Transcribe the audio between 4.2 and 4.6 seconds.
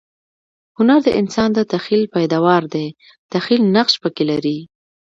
لري.